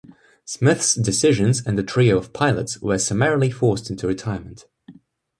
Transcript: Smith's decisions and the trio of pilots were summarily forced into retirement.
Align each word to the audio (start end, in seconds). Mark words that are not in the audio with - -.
Smith's 0.45 0.95
decisions 0.95 1.61
and 1.63 1.77
the 1.77 1.83
trio 1.83 2.17
of 2.17 2.33
pilots 2.33 2.81
were 2.81 2.97
summarily 2.97 3.51
forced 3.51 3.91
into 3.91 4.07
retirement. 4.07 4.65